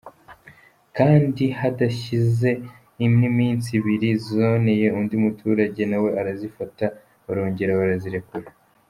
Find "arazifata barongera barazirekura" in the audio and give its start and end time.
6.19-8.49